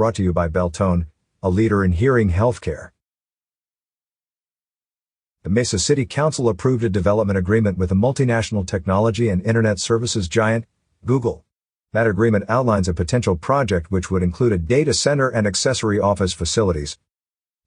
[0.00, 1.08] Brought to you by Beltone,
[1.42, 2.92] a leader in hearing healthcare.
[5.42, 10.26] The Mesa City Council approved a development agreement with a multinational technology and internet services
[10.26, 10.64] giant,
[11.04, 11.44] Google.
[11.92, 16.32] That agreement outlines a potential project which would include a data center and accessory office
[16.32, 16.96] facilities.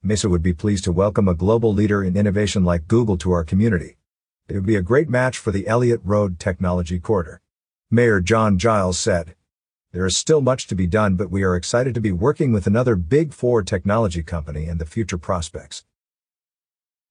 [0.01, 3.43] Mesa would be pleased to welcome a global leader in innovation like Google to our
[3.43, 3.97] community.
[4.47, 7.43] It would be a great match for the Elliot Road Technology Corridor.
[7.91, 9.35] Mayor John Giles said.
[9.93, 12.65] There is still much to be done, but we are excited to be working with
[12.65, 15.85] another Big Four technology company and the future prospects.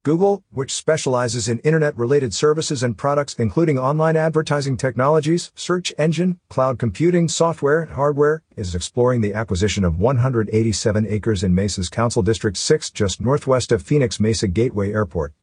[0.03, 6.41] Google, which specializes in internet related services and products including online advertising technologies, search engine,
[6.49, 12.21] cloud computing, software, and hardware, is exploring the acquisition of 187 acres in Mesa's Council
[12.21, 15.35] District 6 just northwest of Phoenix Mesa Gateway Airport.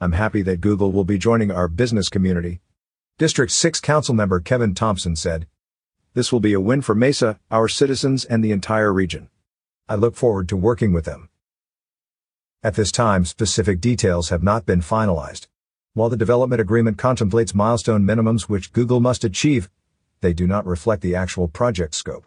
[0.00, 2.60] I'm happy that Google will be joining our business community.
[3.18, 5.48] District 6 Council member Kevin Thompson said,
[6.14, 9.28] this will be a win for Mesa, our citizens, and the entire region.
[9.88, 11.28] I look forward to working with them.
[12.62, 15.48] At this time, specific details have not been finalized.
[15.94, 19.68] While the development agreement contemplates milestone minimums which Google must achieve,
[20.20, 22.24] they do not reflect the actual project scope.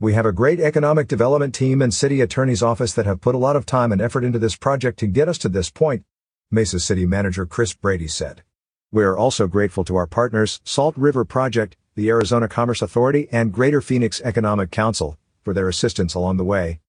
[0.00, 3.38] We have a great economic development team and city attorney's office that have put a
[3.38, 6.04] lot of time and effort into this project to get us to this point,
[6.50, 8.42] Mesa City Manager Chris Brady said.
[8.90, 13.52] We are also grateful to our partners, Salt River Project, the Arizona Commerce Authority, and
[13.52, 16.80] Greater Phoenix Economic Council for their assistance along the way.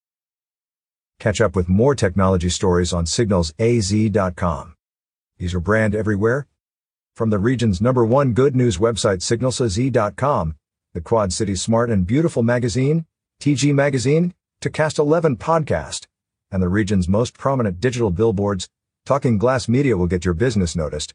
[1.19, 4.75] Catch up with more technology stories on signalsaz.com.
[5.37, 6.47] These are brand everywhere.
[7.15, 10.55] From the region's number one good news website signalsaz.com,
[10.93, 13.05] the Quad City Smart and Beautiful magazine,
[13.41, 16.07] TG Magazine, to Cast 11 podcast,
[16.51, 18.69] and the region's most prominent digital billboards,
[19.05, 21.13] Talking Glass Media will get your business noticed.